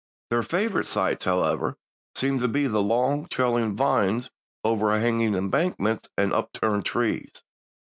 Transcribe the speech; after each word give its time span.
Their 0.31 0.41
favorite 0.41 0.87
sites, 0.87 1.25
however, 1.25 1.77
seemed 2.15 2.39
to 2.39 2.47
be 2.47 2.65
the 2.65 2.81
long, 2.81 3.27
trailing 3.29 3.75
vines 3.75 4.31
overhanging 4.63 5.35
embankments 5.35 6.09
and 6.17 6.33
upturned 6.33 6.85
trees. 6.85 7.43